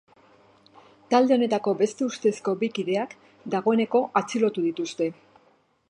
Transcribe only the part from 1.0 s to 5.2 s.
Talde horretako beste ustezko bi kideak dagoeneko atxilotu dituzte.